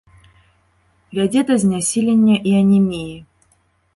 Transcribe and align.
Вядзе 1.17 1.43
да 1.51 1.57
знясілення 1.63 2.35
і 2.53 2.57
анеміі. 2.61 3.15